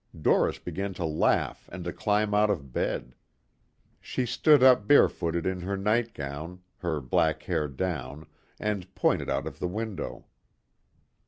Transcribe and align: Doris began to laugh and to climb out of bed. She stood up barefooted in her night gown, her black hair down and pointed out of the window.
Doris 0.19 0.57
began 0.57 0.95
to 0.95 1.05
laugh 1.05 1.69
and 1.71 1.83
to 1.85 1.93
climb 1.93 2.33
out 2.33 2.49
of 2.49 2.73
bed. 2.73 3.13
She 3.99 4.25
stood 4.25 4.63
up 4.63 4.87
barefooted 4.87 5.45
in 5.45 5.61
her 5.61 5.77
night 5.77 6.15
gown, 6.15 6.63
her 6.79 6.99
black 6.99 7.43
hair 7.43 7.67
down 7.67 8.25
and 8.59 8.95
pointed 8.95 9.29
out 9.29 9.45
of 9.45 9.59
the 9.59 9.67
window. 9.67 10.25